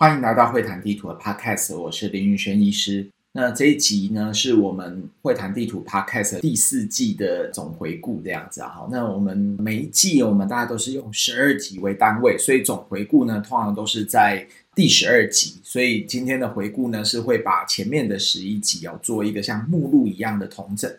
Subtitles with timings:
[0.00, 3.06] 欢迎来到会谈地图的 Podcast，我是林云轩医师。
[3.32, 8.88] 那这一集呢，是我们会谈地图 Podcast 第四季的总回顾，这样子啊。
[8.90, 14.42] 那我们每一季我们大家都是用十二集为单位，所以总回顾呢，通常都是在
[14.74, 15.60] 第十二集。
[15.62, 20.90] 所以今天的回顾呢，是会把前面的十一集要做一个像目录一样的统整。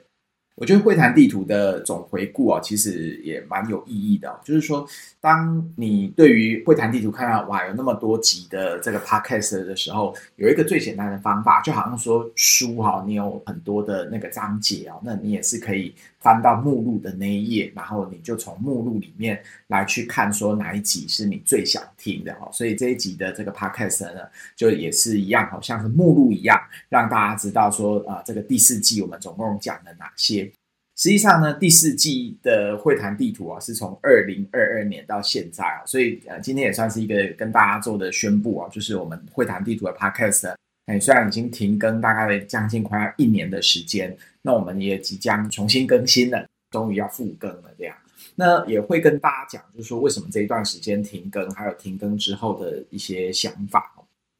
[0.61, 4.39] 我觉得会谈地图的总回顾啊，其实也蛮有意义的。
[4.43, 4.87] 就是说，
[5.19, 22.49] 当你对于会谈地图看到哇，有那么多集的这个 podcast 的时候，有一个最简单的方法，就好像说书哈，你有很多的那个章节哦，那你也是可以翻到目录的那一页，然后你就从目录里面来去看说哪一集是你最想听的哈。
[22.53, 24.21] 所以这一集的这个 podcast 呢，
[24.55, 26.57] 就也是一样，好像是目录一样，
[26.89, 30.49] 让大家知道说啊，这个第四季我们总共讲了哪些。
[30.97, 40.53] 实际上呢，第四季的会谈地图啊，是从二零二二年到现在啊，所以呃，今天也算是一个跟大家做的宣布啊，就是我们会谈地图的 Podcast，
[40.87, 47.95] 哎，虽然已经停更大概将近快要一年的时间，那我们也即将重新更新了，终于要复更了这样。
[48.35, 53.93] 那也会跟大家讲，就是说为什么这一段时间停更，还有停更之后的一些想法。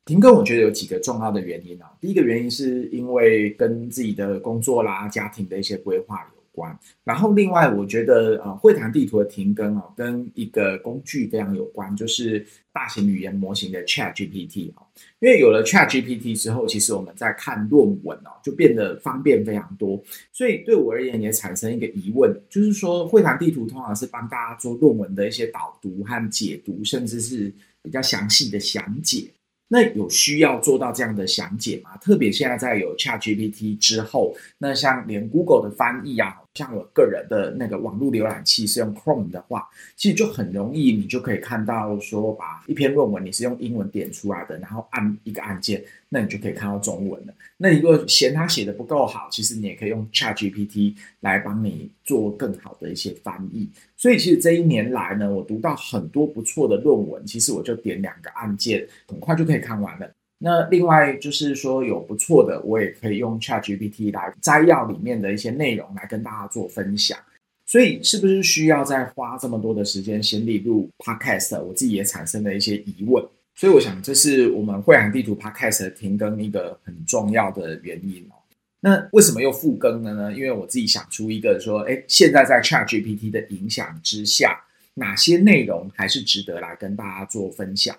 [0.06, 14.84] 停更我觉得有几个重要的原因啊，第一个原因是因为跟自己的工作啦、家庭的一些规划有关，然后另外我觉得呃，会谈地图的停更啊，跟一个工具非常有关，就是大型语言模型的 ChatGPT 啊，
[15.20, 29.30] 因为有了 ChatGPT 之后，其实我们在看论文哦，就变得方便非常多，所以对我而言也产生一个疑问，就是说会谈地图通常是帮大家做论文的一些导读和解读，甚至是比较详细的详解。
[29.74, 31.96] 那有需要做到这样的详解吗？
[31.96, 47.34] 特别现在在有 ChatGPT 之后，那像连 Google 的翻译啊，像我个人的那个网络浏览器是用 Chrome 的话，其实就很容易，你就可以看到说，把一篇论文你是用英文点出来的，然后按一个按键，那你就可以看到中文了。
[47.58, 53.70] 那你如果嫌它写的不够好，其实你也可以用 ChatGPT 来帮你做更好的一些翻译。
[53.96, 60.12] 所以其实这一年来呢，我读到很多不错的论文，其实我就点两个按键，很快就可以看完了。
[60.44, 67.16] 那另外就是说有不错的，我也可以用 ChatGPT 来摘要里面的一些内容来跟大家做分享。
[67.68, 71.62] 所以是不是需要再花这么多的时间先列入 Podcast？
[71.62, 73.24] 我自己也产生了一些疑问。
[73.53, 78.34] 所以我想这是我们会谈地图 Podcast 停更一个很重要的原因哦。
[78.80, 80.34] 那为什么又复更了呢？
[80.34, 84.59] 因为我自己想出一个说，诶，现在在 ChatGPT 的影响之下，
[84.96, 87.96] 哪些内容还是值得来跟大家做分享？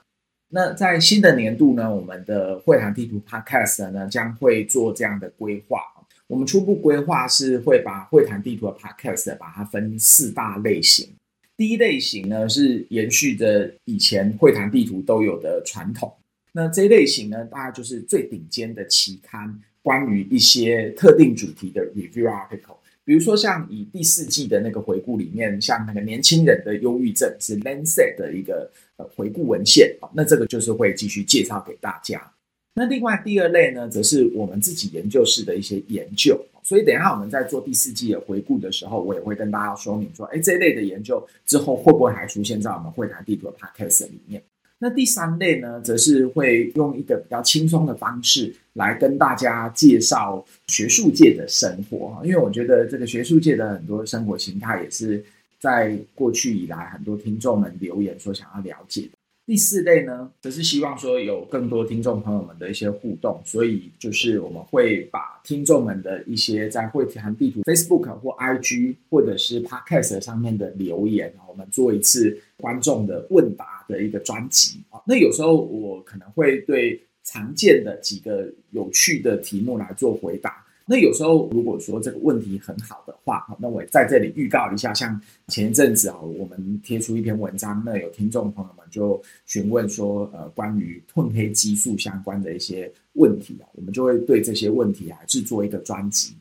[0.54, 5.80] 那在新的年度呢，我们的会谈地图 Podcast 呢将会做这样的规划。
[6.26, 11.08] 我们初步规划是会把会谈地图的 Podcast 把它分四大类型。
[11.56, 16.12] 第一类型呢是延续着以前会谈地图都有的传统。
[16.52, 22.76] 那这一类型呢，大概就是最顶尖的期刊，关于一些特定主题的 review article。
[23.12, 32.32] 比如说，像以第四季的那个回顾里面，像那个年轻人的忧郁症是 Lancet 的一个呃回顾文献，那这个就是会继续介绍给大家。
[32.72, 36.42] 那另外第二类呢，则是我们自己研究室的一些研究。
[36.62, 44.42] 所以等一下我们在做第四季的回顾的时候，我也会跟大家说明说，哎，这一类的研究之后会不会还出现在我们会谈地图的 podcast 里面？
[44.82, 55.24] 那第三类呢，则是会用一个比较轻松的方式来跟大家介绍学术界的生活，因为我觉得这个学术界的很多生活形态也是
[55.60, 59.21] 在过去以来很多听众们留言说想要了解的。
[59.44, 73.66] 第四类呢，则是希望说有更多听众朋友们的一些互动，所以就是我们会把听众们的一些在会谈地图 Facebook 或 IG 或者是 Podcast 上面的留言，我们做一次观众的问答。
[73.88, 80.61] 的一个专辑啊，那有时候我可能会对常见的几个有趣的题目来做回答。
[80.86, 96.36] 那有时候如果说这个问题很好的话，那我在这里预告一下，像前一阵子啊，我们贴出一篇文章，那有听众朋友们就询问说，呃，关于褪黑激素相关的一些问题啊，我们就会对这些问题啊制作一个专辑。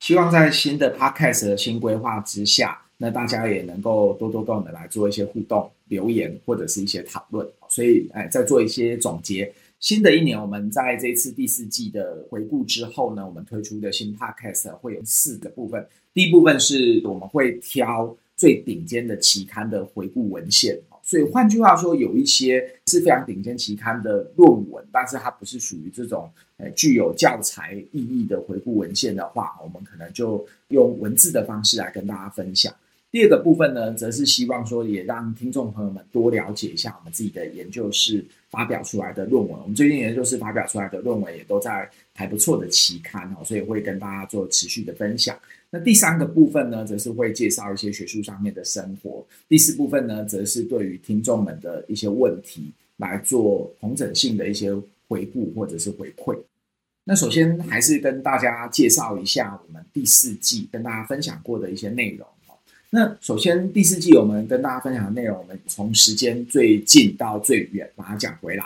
[0.00, 7.46] 希望在新的 Podcast 的新规划之下，那大家也能够多多跟我们来做一些互动、留言或者是一些讨论。
[7.68, 9.52] 所以，哎，再做一些总结。
[9.82, 15.84] 新的一年，我们在这次第四季的回顾之后呢，我们推出的新 Podcast 会有四个部分。
[16.14, 20.78] 第一部分是我们会挑最顶尖的期刊的回顾文献。
[21.02, 32.72] 所以换句话说，有一些是非常顶尖期刊的论文，但是它不是属于这种呃具有教材意义的回顾文献的话，我们可能就用文字的方式来跟大家分享。
[33.12, 39.60] 第二个部分呢，则是希望说也让听众朋友们多了解一下我们自己的研究室发表出来的论文。
[39.60, 45.38] 我们最近研究室发表出来的论文也都在还不错的期刊哦，所以会跟大家做持续的分享。
[45.68, 49.22] 那第三个部分呢，则是会介绍一些学术上面的生活。
[49.46, 54.74] 第四部分呢，则是对于听众们的一些问题来做统整性的一些
[55.06, 56.34] 回顾或者是回馈。
[57.04, 62.26] 那首先还是跟大家介绍一下我们第四季跟大家分享过的一些内容。
[62.94, 68.64] 那首先第四季我们跟大家分享的内容，我们从时间最近到最远把它讲回来。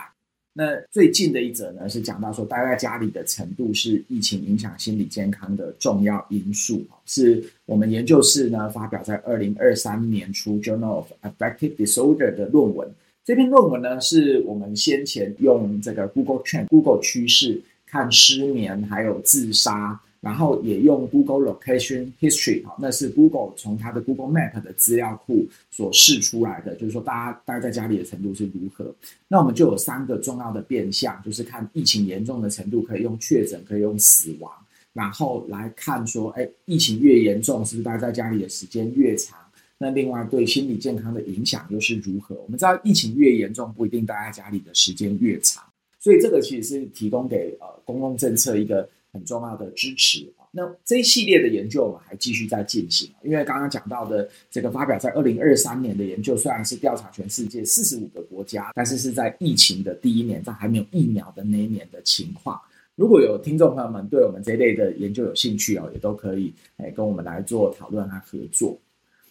[0.52, 12.90] 那最近的一则呢，是讲到说待在家里的程度是疫情影响心理健康的重要因素，是我们研究室呢发表在二零二三年初《Journal of Affective Disorder》的论文。
[13.24, 20.00] 这篇论文呢，是我们先前用这个 Google Trend、Google 趋势看失眠还有自杀。
[20.26, 28.92] 然后也用 Google Location History，好，那是 Google 从它的 Google Map 的资料库所释出来的，就是说大家待在家里的程度是如何。
[29.28, 34.50] 那我们就有三个重要的变项，就是看疫情严重的程度，可以用确诊，可以用死亡，
[34.92, 39.38] 然后来看说，哎，疫情越严重，是不是待在家里的时间越长？
[39.78, 42.34] 那另外对心理健康的影响又是如何？
[42.34, 45.62] 我们知道疫情越严重，不一定待在家里的时间越长，
[46.00, 48.88] 所以这个其实是提供给呃公共政策一个。
[49.16, 62.60] 很重要的支持啊，那这一系列的研究我们还继续在进行，因为刚刚讲到的这个发表在二零二三年的研究，虽然是调查全世界四十五个国家，但是是在疫情的第一年，在还没有疫苗的那一年的情况。
[62.94, 68.78] 如果有听众朋友们对我们这一类的研究有兴趣哦，也都可以哎跟我们来做讨论和合作。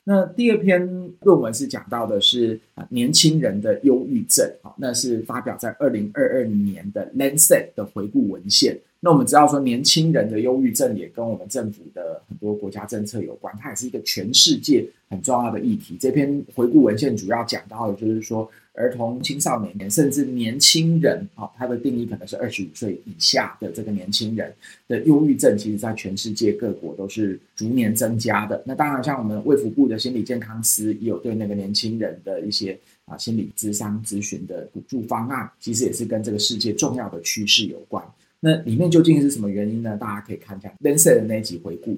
[0.07, 0.87] 那第二篇
[1.21, 2.59] 论文是讲到的是
[2.89, 8.77] 年轻人的忧郁症，好，那是发表在二零二二年的 Lancet 的回顾文献。
[8.99, 15.97] 那我们知道说，年轻人的忧郁症也跟我们政府的很多国家政策有关，它也是一个全世界很重要的议题。
[15.99, 24.53] 这篇回顾文献主要讲到的就是说，儿童、青少年甚至年轻人，啊，它的定义可能是二十五岁以下的这个年轻人
[24.87, 28.61] 的忧郁症，其实在全世界各国都是逐年增加的。
[28.65, 38.03] 那当然，像我们卫福部的心理健康司也有对那个年轻人的一些啊心理咨商咨询的补助方案，其实也是跟这个世界重要的趋势有关。
[38.41, 39.97] 那里面究竟是什么原因呢？
[39.97, 41.97] 大家可以看一下 Lancet 的那一集回顾。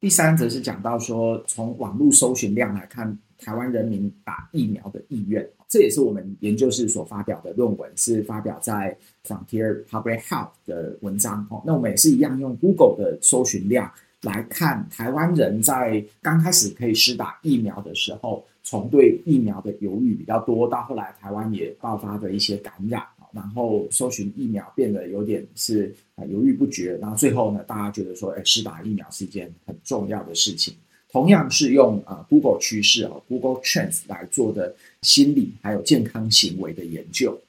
[0.00, 8.96] 第三则是讲到说，从网络搜寻量来看，台湾人民打疫苗的意愿，这也是我们研究室所发表的论文，是发表在
[9.26, 11.46] Frontier Public Health 的文章。
[11.50, 13.90] 哦，那我们也是一样用 Google 的搜寻量
[14.22, 23.02] 来看台湾人在刚开始可以施打疫苗的时候，从对疫苗的犹豫比较多，到后来台湾也爆发的一些感染。
[23.30, 25.94] 然后搜寻疫苗变得有点是
[26.30, 30.74] 犹豫不决，然后最后呢，大家觉得说，哎，施打疫苗是一件很重要的事情。
[31.10, 37.40] 同样是用啊 Google 趋势啊 Google Trends 来做的心理还有健康行为的研究。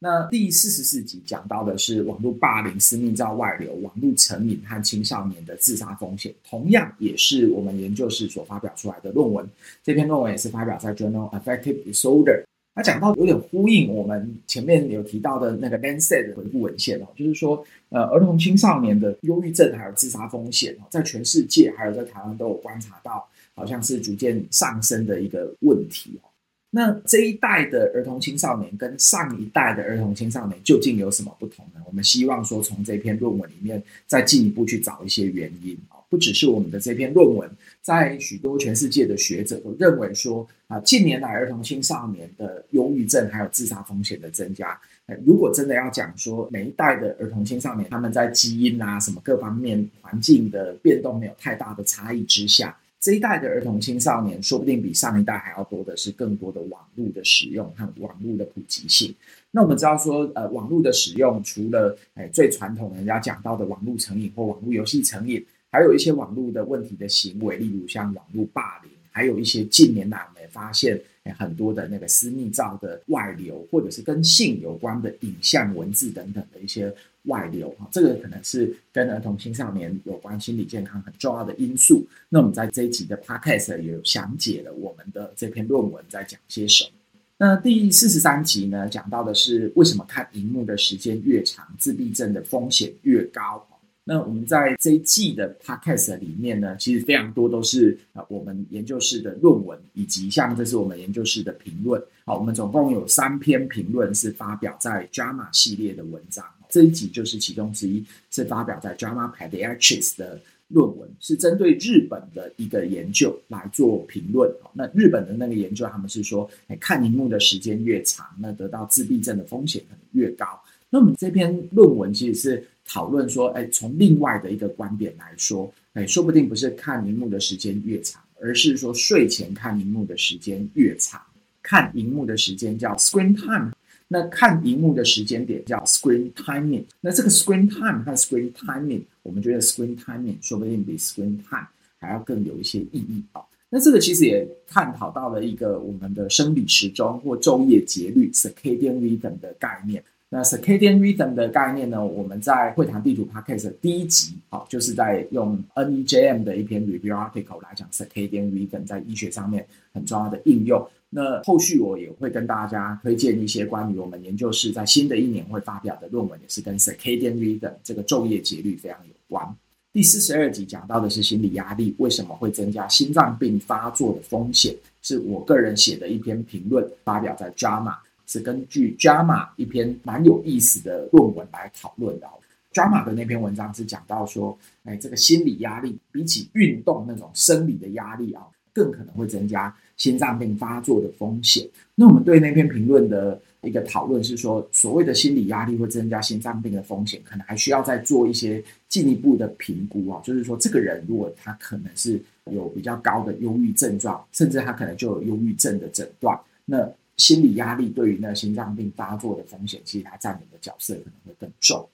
[0.00, 9.44] 那第四十四集讲到的是网络霸凌、私密照外流、网络成瘾和青少年的自杀风险，同样也是我们研究室所发表出来的论文。
[9.82, 12.44] 这篇论文也是发表在 Journal Affective Disorder。
[12.78, 26.30] 他讲到有点呼应我们前面有提到的那个 Lancet 的回顾文献哦，就是说，呃，儿童青少年的忧郁症还有自杀风险哦，在全世界还有在台湾都有观察到，好像是逐渐上升的一个问题哦。
[26.70, 31.80] 那这一代的儿童青少年跟上一代的儿童青少年究竟有什么不同呢？
[31.84, 37.50] 我们希望说从这篇论文里面再进一步去找一些原因啊，不只是我们的这篇论文。
[37.82, 44.78] 在许多全世界的学者都认为说啊，近年来儿童青少年的忧郁症还有自杀风险的增加，
[45.24, 59.14] 如果真的要讲说每一代的儿童青少年他们在基因啊什么各方面环境的变动没有太大的差异之下，这一代的儿童青少年说不定比上一代还要多的是更多的网络的使用和网络的普及性。
[59.50, 65.42] 那我们知道说，呃，网络的使用除了哎最传统人家讲到的网络成瘾或网络游戏成瘾。
[65.70, 71.00] 还有一些网络的问题的行为，例如像网络霸凌，还有一些近年来我们也发现
[71.36, 76.90] 很多的那个私密照的外流，或者是跟性有关的影像、文字等等的一些
[77.24, 82.06] 外流啊，这个可能是跟儿童青少年有关心理健康很重要的因素。
[82.30, 86.90] 那我们在这一集的 Podcast 也有详解了我们的这篇论文在讲些什么。
[87.36, 93.64] 那第四十三集呢，讲到的是为什么看荧幕的时间越长，自闭症的风险越高。
[94.08, 102.02] 那我们在这一季的 podcast 里面呢，其实非常多都是啊我们研究室的论文，以及像这是我们研究室的评论。
[102.24, 114.50] 好，我们总共有三篇评论是发表在 JAMA 系列的文章，这一集就是其中之一，是发表在 JAMA Pediatrics 的论文，是针对日本的一个研究来做评论。
[114.72, 120.46] 那日本的那个研究，他们是说，哎，看荧幕的时间越长，那得到自闭症的风险可能越高。
[120.90, 131.20] 那我们这篇论文其实是讨论说，哎，从另外的一个观点来说，哎，说不定不是看荧幕的时间越长，而是说睡前看荧幕的时间越长。
[131.62, 133.70] 看荧幕的时间叫 screen time。
[134.10, 141.68] 那看荧幕的时间点叫 screen timing，那这个 screen time 和 screen timing，我们觉得 screen timing 说不定比 screen time
[141.98, 143.42] 还要更有一些意义啊。
[143.68, 150.02] 那这个其实也探讨到了一个我们的生理时钟或昼夜节律 circadian rhythm 的概念。
[150.30, 160.86] 那 circadian rhythm 的概念呢，我们在会谈地图 podcast 第一集啊，就是在用 NEJM 的一篇 review article 来讲 circadian rhythm 在医学上面很重要的应用。
[161.08, 169.56] 那后续我也会跟大家推荐一些关于我们研究室在新的一年会发表的论文，也是跟 circadian rhythm 这个昼夜节律非常有关。
[169.94, 177.96] 第四十二集讲到的是心理压力为什么会增加心脏病发作的风险，是我个人写的一篇评论，发表在 JAMA，
[178.28, 182.28] 是根据 JAMA 一篇蛮有意思的论文来讨论的。
[182.72, 188.42] JAMA 的那篇文章是讲到说，哎，这个心理压力比起运动那种生理的压力啊，
[188.72, 189.74] 更可能会增加。
[189.96, 191.68] 心脏病发作的风险。
[191.96, 200.20] 那我们对那篇评论的一个讨论是说，所谓的心理压力会增加心脏病的风险，可能还需要再做一些进一步的评估啊。
[200.22, 211.88] 就是说，这个人如果他可能是有比较高的忧郁症状，甚至他可能就有忧郁症的诊断，那心理压力对于那心脏病发作的风险，其实它占有的角色可能会更重。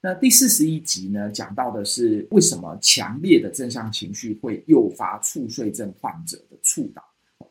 [0.00, 7.02] 那第四十一集呢，讲到的是为什么强烈的正向情绪会诱发猝睡症患者的猝倒。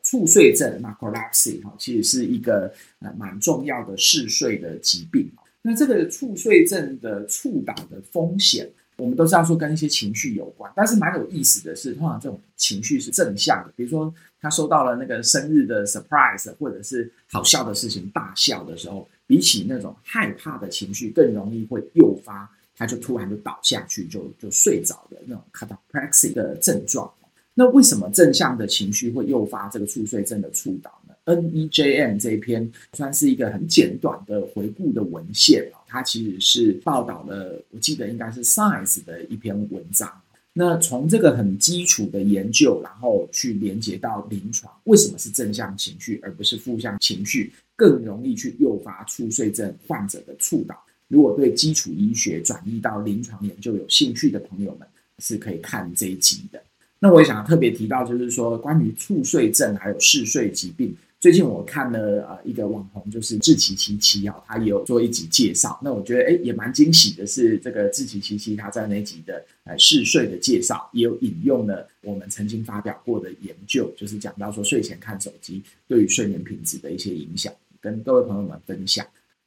[0.02, 5.30] 猝睡症 （narcolepsy） 哈，其实是一个呃蛮重要的嗜睡的疾病。
[5.62, 10.72] 那这个猝睡症的猝倒的风险，我们都知道说跟一些情绪有关。
[10.74, 27.10] 但是蛮有意思的是，通常这种情绪是正向的，比如说他收到了那个生日的 surprise，或者是好笑的事情大笑的时候，比起那种害怕的情绪，更容易会诱发他就突然就倒下去，就就睡着的那种 cataplexy 的症状。
[27.54, 40.10] 那为什么正向的情绪会诱发这个猝睡症的猝倒呢？NEJM 这一篇算是一个很简短的回顾的文献啊，它其实是报道了，我记得应该是 Science 的一篇文章。
[40.52, 50.76] 那从这个很基础的研究，然后去连接到临床，为什么是正向情绪而不是负向情绪更容易去诱发猝睡症患者的猝倒？
[51.06, 54.88] 如果对基础医学转移到临床研究有兴趣的朋友们，
[55.20, 56.60] 是可以看这一集的。
[56.98, 60.92] 那我也想要特别提到，就是说关于猝睡症还有嗜睡疾病，
[61.24, 65.80] 最近我看了呃一个网红，就是志祺七七啊，他也有做一集介绍。
[65.82, 77.50] 那我觉得诶也蛮惊喜的是，这个志祺七七他在那集的呃嗜睡的介绍，也有引用了我们曾经发表过的研究，就是讲到说睡前看手机对于睡眠品质的一些影响，
[77.80, 79.06] 跟各位朋友们分享。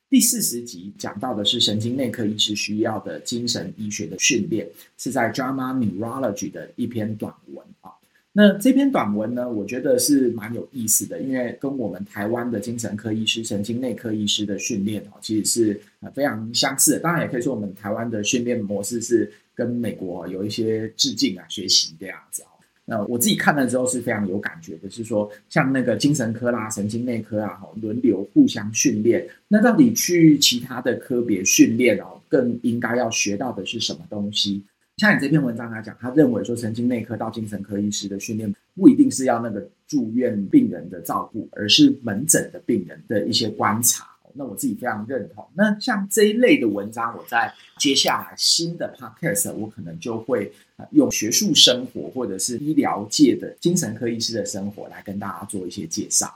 [0.10, 4.68] 第四十集讲到的是神经内科医师需要的精神医学的训练，
[4.98, 7.92] 是在 JAMA Neurology 的一篇短文啊。
[8.40, 15.82] 那这篇短文呢，我觉得是蛮有意思的，因为跟我们台湾的精神科医师、神经内科医师的训练哦，其实是
[16.14, 17.00] 非常相似的。
[17.00, 22.50] 当然，也可以说我们台湾的训练模式是跟美国有一些致敬啊、学习这样子啊。
[22.86, 29.28] 那我自己看了之后是非常有感觉的，是说像那个精神科啦、神经内科啊，轮流互相训练。
[29.48, 34.62] 那到底去其他的科别训练哦，更应该要学到的是什么东西？
[34.98, 44.08] 像你这篇文章来讲，他认为说神经内科到精神科医师的训练不一定是要那个住院病人的照顾，而是门诊的病人的一些观察。
[44.34, 45.48] 那我自己非常认同。
[45.54, 50.52] 那像这一类的文章，我在接下来新的 podcast，我可能就会
[50.92, 56.34] 用学术生活或者是医疗界的精神科医师的生活来跟大家做一些介绍。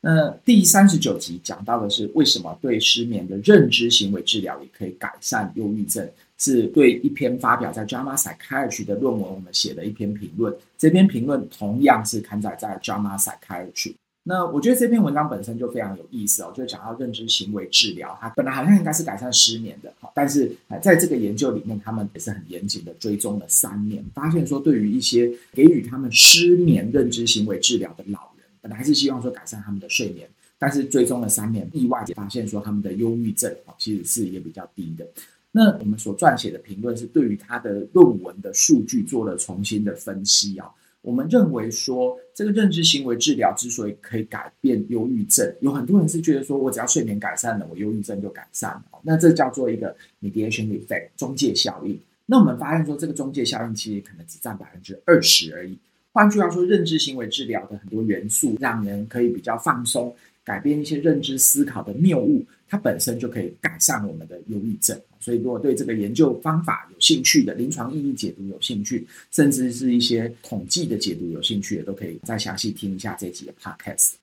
[0.00, 6.10] 那第三十九集讲到的是为什么对失眠的认知行为治疗也可以改善忧郁症，
[6.42, 10.52] 是对一篇发表在 JAMA Psychiatry 的论文，我们写的一篇评论。
[10.76, 13.94] 这篇评论同样是刊载在 JAMA Psychiatry。
[14.24, 20.50] 那我觉得这篇文章本身就非常有意思哦，就讲到认知行为治疗，它本来好像应该是改善失眠的，但是
[20.82, 35.06] 在这个研究里面，他们也是很严谨的追踪了三年，发现说对于一些给予他们失眠认知行为治疗的老人，本来是希望说改善他们的睡眠，但是追踪了三年，意外地发现说他们的忧郁症其实是也比较低的。
[35.52, 40.66] 那我们所撰写的评论是对于他的论文的数据做了重新的分析啊。
[41.02, 48.84] 我们认为说，这个认知行为治疗之所以可以改变忧郁症，有很多人是觉得说，我只要睡眠改善了，我忧郁症就改善了。
[49.02, 51.98] 那这叫做一个 mediation effect 中介效应。
[52.26, 55.76] 那我们发现说，这个中介效应其实可能只占百分之二十而已。
[56.12, 65.00] 换句话说，认知行为治疗的很多元素，让人可以比较放松，改变一些认知思考的谬误，它本身就可以改善我们的忧郁症。
[65.20, 74.14] 所以，如果对这个研究方法有兴趣的，临床意义解读有兴趣，甚至是一些统计的解读有兴趣的，都可以再详细听一下这集的 Podcast。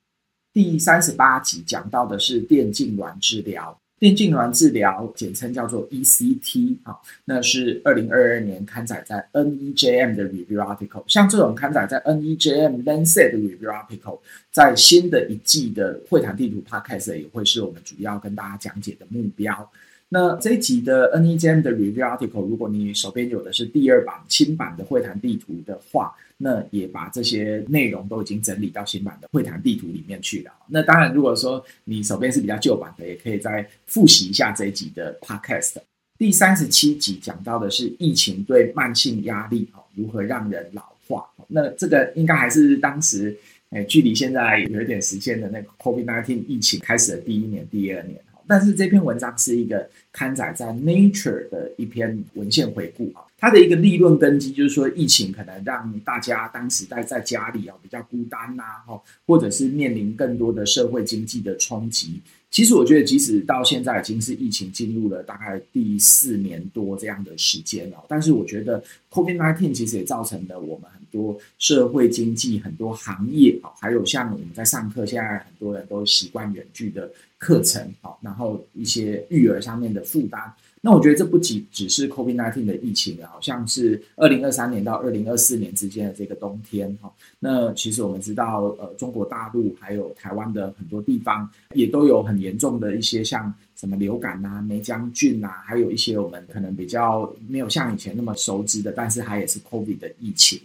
[0.51, 3.79] 第三十八集讲到的是电痉挛治疗。
[3.99, 11.03] 电痉挛治疗简称叫做 ECT 啊，那是二零二二年刊载在 NEJM 的 Review Article。
[11.05, 14.19] 像这种刊载在 NEJM Lancet 的 Review Article，
[14.51, 19.69] 在新的一季的会谈地图 Podcast 也会是我们主要跟大家讲解的目标。
[20.11, 30.51] 那这一集的 NEJM 的 Review Article，如果你手边有的是第二版新版的会谈地图的话，那也把这些内容都已经整理到新版的会谈地图里面去了。
[30.67, 35.75] 那当然，如果说你手边是比较旧版的，也可以再复习一下这一集的 Podcast。
[36.17, 41.23] 第三十七集讲到的是疫情对慢性压力哦，如何让人老化。
[41.47, 43.37] 那这个应该还是当时
[43.69, 48.19] 诶，距离现在有一点时间的那个 COVID-19 疫情开始的第一年、第二年。
[48.49, 62.19] 但是这篇文章是一个刊载在 Nature 的一篇文献回顾啊，它的一个立论根基就是说，疫情可能让大家当时待在家里啊比较孤单呐，哈，或者是面临更多的社会经济的冲击。
[62.49, 80.41] 其实我觉得，即使到现在已经是疫情进入了大概第四年多这样的时间了，但是我觉得 COVID-19 其实也造成了我们多社会经济很多行业啊，还有像我们在上课，现在很多人都习惯远距的课程啊，然后一些育儿上面的负担。
[80.81, 87.11] 那我觉得这不仅只是 COVID-19 的疫情，好像是二零二三年到二零二四年之间的这个冬天哈。
[87.37, 100.61] 那其实我们知道，呃，中国大陆还有台湾的很多地方也都有很严重的一些像什么流感啊、霉浆菌啊，还有一些我们可能比较没有像以前那么熟知的，但是它也是 COVID 的疫情。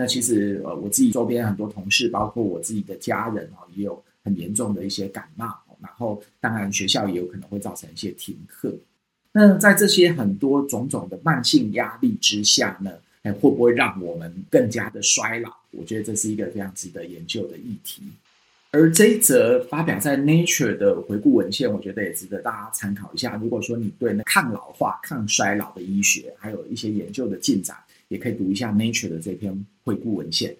[0.00, 8.72] 那其实呃，我自己周边很多同事，包括我自己的家人啊，也有很严重的一些感冒，然后当然学校也有可能会造成一些停课。
[9.30, 12.90] 那在这些很多种种的慢性压力之下呢，
[13.24, 15.52] 哎，会不会让我们更加的衰老？
[15.72, 18.02] 我觉得这是一个非常值得研究的议题。
[18.70, 23.36] 而这一则发表在 Nature 的回顾文献，我觉得也值得大家参考一下。
[23.36, 27.76] 如果说你对那抗老化、抗衰老的医学还有一些研究的进展，
[28.10, 30.54] 也可以读一下 Nature 的这篇回顾文献。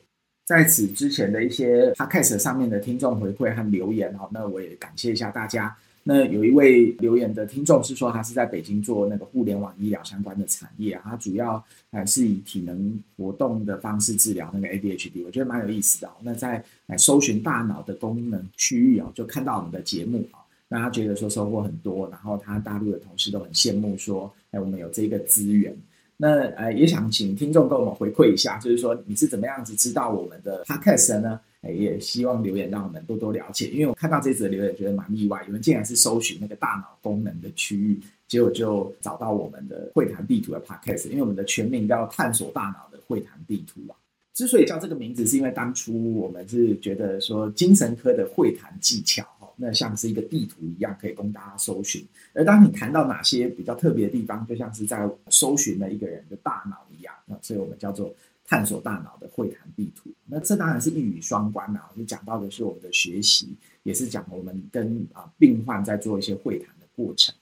[0.47, 5.77] 在此之前的一些 Podcast 上面的听众回馈和留言，哈，那我也感谢一下大家。
[6.03, 16.11] 那有一位留言的听众是说，他是在北京做那个互联网医疗相关的产业，他主要还是以体能活动的方式治疗那个 ADHD，我觉得蛮有意思的。
[16.23, 16.65] 那在
[16.97, 25.77] 搜寻大脑的功能区域啊，就看到我们的节目啊，那他觉得说收获很多，然后他大陆的同事都很羡慕说，哎，我们有这个资源。
[26.21, 31.41] 那呃，也想请听众跟我们回馈一下，就是说你是怎么样子知道我们的 Podcast 呢？
[31.63, 43.97] 哎也希望留言让我们多多了解，因为我看到这则留言觉得蛮意外，有人竟然是搜寻那个大脑功能的区域，结果就找到我们的会谈地图的 podcast，因为我们的全名叫探索大脑的会谈地图啊。
[44.35, 49.23] 之所以叫这个名字，是因为当初我们是觉得说精神科的会谈技巧，
[49.61, 58.15] 那像是一个地图一样可以供大家搜寻，而当你谈到哪些比较特别的地方，就像是在搜寻了一个人的大脑一样，那所以我们叫做。
[58.47, 61.89] 探索大脑的会谈地图，那这当然是一语双关啊。
[61.97, 67.33] 就讲到的是我们的学习，也是讲我们跟啊病患在做一些会谈的过程。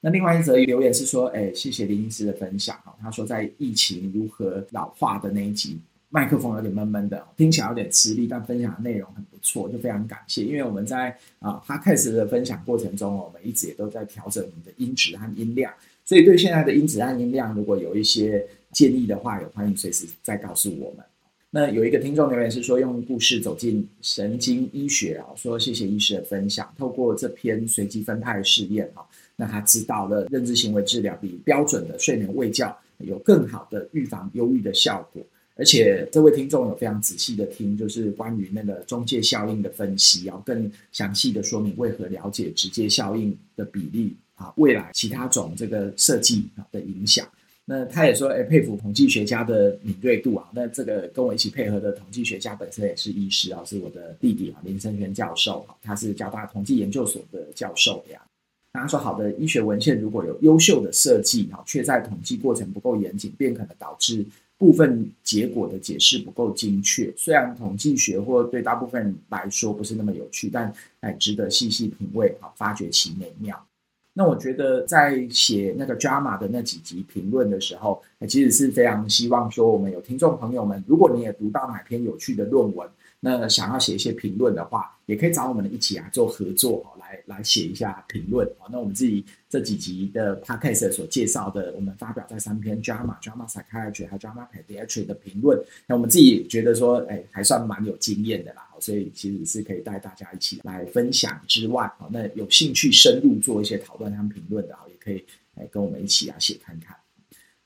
[0.00, 2.96] 那另外一则留言是说，哎，谢谢林医师的分享啊。
[3.02, 5.78] 他说在疫情如何老化的那一集，
[6.12, 10.42] 麦克风有点闷闷的，听起来有点吃力，但分享的内容很不错，就非常感谢。
[10.42, 15.72] 因为我们在啊 Podcast 的分享过程中，我们一直也都在调整我们的音质和音量，
[16.04, 21.04] 所以对现在的音质和音量，如果有一些建议的话，也欢迎随时再告诉我们。
[21.52, 26.72] 那有一个听众留言是说，用故事走进神经医学啊，说谢谢医师的分享。
[26.76, 29.02] 透过这篇随机分派试验啊，
[29.36, 35.22] 那他知道了认知行为治疗比标准的睡眠卫教有更好的预防忧郁的效果。
[35.60, 47.28] 而且这位听众有非常仔细的听，就是关于那个中介效应的分析，要更详细的说明为何了解直接效应的比例啊，未来其他种这个设计啊的影响。
[47.66, 50.48] 那他也说，哎，佩服统计学家的敏锐度啊。
[50.54, 58.18] 那这个跟我一起配合的统计学家本身也是医师啊，是我的弟弟啊，林生轩教授，他是交大统计研究所的教授呀。
[58.72, 64.24] 那他说，好的医学文献如果有优秀的设计啊，却在统计过程不够严谨，便可能导致
[64.60, 67.10] 部分结果的解释不够精确。
[67.16, 70.70] 虽然统计学或对大部分人来说不是那么有趣，但
[71.00, 73.58] 哎，值得细细品味啊，发掘其美妙。
[74.12, 82.86] 那我觉得在写那个 drama 的那几集评论的时候，其实是非常希望说，我们有听众朋友们，如果你也读到哪篇有趣的论文，
[83.22, 88.50] 那想要写一些评论的话，也可以找我们一起来做合作，来来写一下评论。
[88.72, 98.66] 那我们自己这几集的 podcast 所介绍的，我们发表在三篇 drama、drama Psychiatry 和 JAMA Pediatrics 的评论，那我们自己觉得说，哎，还算蛮有经验的啦。
[98.80, 105.22] 所以其实是可以带大家一起来分享之外，那有兴趣深入做一些讨论和评论的，也可以
[105.56, 106.96] 来跟我们一起啊写看看。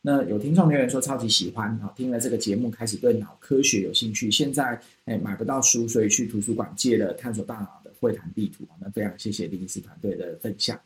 [0.06, 8.64] 那有听众留言说超级喜欢啊，听了这个节目开始对脑科学有兴趣，现在哎买不到书，所以去图书馆借了《探索大脑的会谈地图》。
[8.78, 10.78] 那非常谢谢林医师团队的分享。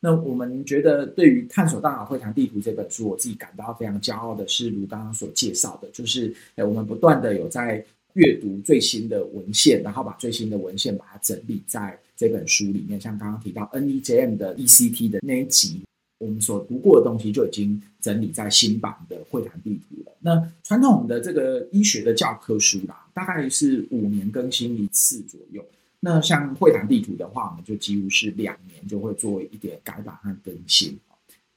[0.00, 13.00] 那我们觉得对于《探索大脑会谈地图》这本书，我自己感到非常骄傲的是，如刚刚所介绍的，就是哎我们不断的有在阅读最新的文献，然后把最新的文献把它整理在这本书里面。
[13.00, 15.80] 像刚刚提到 NEJM 的 ECT 的那一集。
[16.18, 20.12] 我们所读过的东西就已经整理在新版的会谈地图了。
[20.20, 25.64] 那传统的这个医学的教科书啦，大概是五年更新一次左右。
[26.00, 30.98] 那像会谈地图的话，我们就几乎是两年就会做一点改版和更新。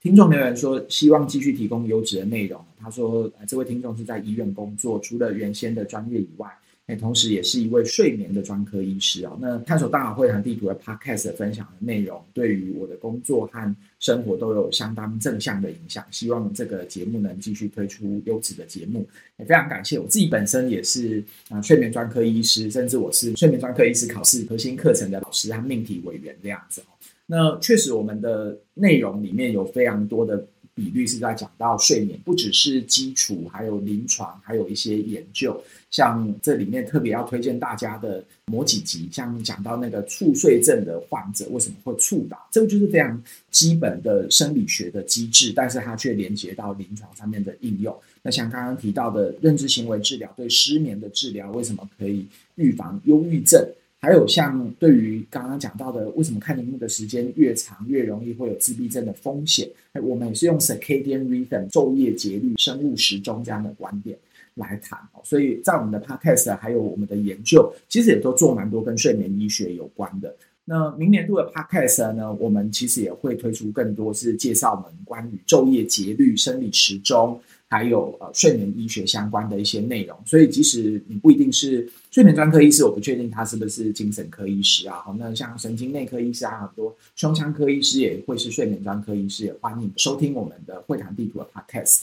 [0.01, 2.63] 听众留言说，希望继续提供优质的内容。
[2.79, 6.47] 他说，这位听众是在医院工作，除了原先的专业以外。
[6.95, 9.37] 同时，也是一位睡眠的专科医师啊。
[9.39, 16.03] 那探索大脑会谈地图的 Podcast 分享的内容，对于我的工作和生活都有相当正向的影响。
[16.11, 19.07] 希望这个节目能继续推出优质的节目。
[19.37, 26.81] 也非常感谢我自己本身也是啊睡眠专科医师，甚至我是睡眠专科医师考试核心课程的老师和命题委员这样子。
[27.25, 30.45] 那确实，我们的内容里面有非常多的。
[30.81, 35.61] 比率是在讲到睡眠，不只是基础，还有临床，还有一些研究。
[35.91, 47.95] 像这里面特别要推荐大家的某几集，像讲到那个猝睡症的患者为什么会猝倒，这个就是非常基本的生理学的机制，但是它却连接到临床上面的应用。
[48.23, 53.61] 那像刚刚提到的认知行为治疗对失眠的治疗，为什么可以预防忧郁症？
[54.01, 59.69] 还有像对于刚刚讲到的，为什么看荧幕的时间越长越容易会有自闭症的风险？
[60.01, 64.17] 我们也是用 circadian rhythm 昼夜节律、生物时钟这样的观点
[64.55, 65.21] 来谈哦。
[65.23, 70.35] 所以在我们的 podcast 还有我们的研究，其实也都做蛮多跟睡眠医学有关的。
[70.71, 77.37] 那明年度的 podcast 呢，我们其实也会推出更多是介绍我们关于昼夜节律、生理时钟。
[77.73, 84.97] 还有呃睡眠医学相关的一些内容，所以即使你不一定是睡眠专科医师，我不确定他是不是精神科医师啊。
[85.05, 92.01] 好，那像神经内科医师啊，很多胸腔科医师也会是睡眠专科医师，也欢迎收听我们的会谈地图的 podcast。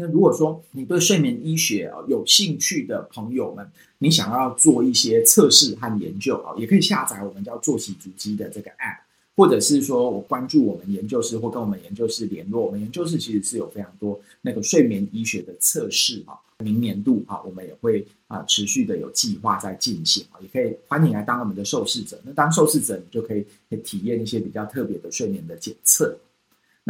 [0.00, 9.04] 那如果说你对睡眠医学啊有兴趣的朋友们，你想要做一些测试和研究啊，也可以下载我们叫作息足机的这个 app。
[9.36, 12.64] 或者是说我关注我们研究室，或跟我们研究室联络。
[12.64, 16.34] 我们研究室其实是有非常多那个睡眠医学的测试啊。
[16.58, 22.20] 明年度啊，我们也会啊持续的有计划在进行啊，也可以欢迎来当我们的受试者。
[22.24, 23.46] 那当受试者，你就可以
[23.82, 26.18] 体验一些比较特别的睡眠的检测。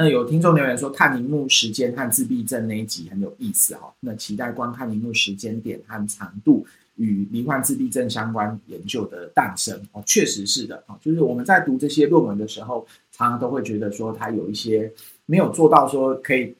[0.03, 3.93] 那有听众留言说，看荧幕时间和自闭症那一集很有意思哈。
[4.01, 6.67] 那期待观看荧幕时间点和长度。
[6.97, 14.91] 与罹患自闭症相关研究的诞生哦，确实是的啊，就是我们在读这些论文的时候，常常都会觉得说，它有一些
[15.25, 16.55] 没有做到说可以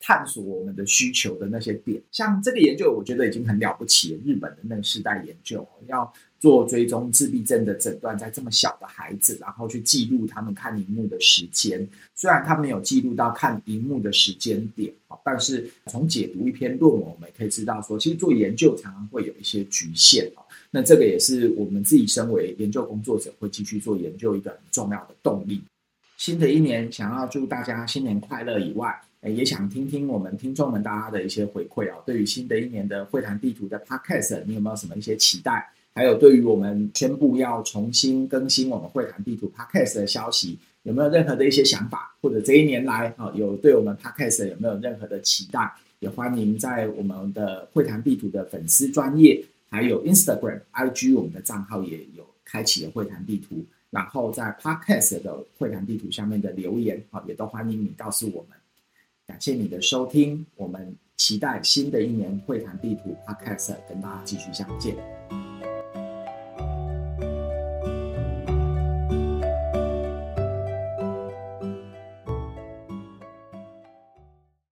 [0.00, 2.00] 探索我们的需求的那些点。
[2.10, 6.12] 像这个研究，我觉得已经很了不起了，日本的那个世代研究要。
[6.38, 11.86] 做追踪自闭症的诊断，在这么小的孩子，然后去记录他们看荧幕的时间。
[12.14, 14.92] 虽然他没有记录到看荧幕的时间点，
[15.24, 20.30] 但是从解读一篇论文，我们也可以知道说，其实做研究常常会有一些局限。
[20.70, 25.62] 那这个也是我们自己身为研究工作者会继续做研究一个很重要的动力。
[26.18, 31.98] 新的一年，想要祝大家新年快乐以外，也想听听我们听众们大家的一些回馈啊。
[32.04, 35.70] 对于新的一年的会谈地图的 Podcast，你有没有什么一些期待？
[35.96, 42.14] 还有，对于我们宣布要重新更新我们会谈地图 Podcast 的消息，有没有任何的一些想法？
[42.20, 45.72] 或者这一年来啊，有对我们 Podcast 有没有任何的期待？
[46.00, 58.58] 也欢迎在我们的会谈地图的粉丝专业，还有 Instagram、IG 我们的账号也有开启了会谈地图，然后在 Podcast 的会谈地图下面的留言啊，也都欢迎你告诉我们。
[59.26, 65.15] 感谢你的收听，我们期待新的一年会谈地图 Podcast 跟大家继续相见。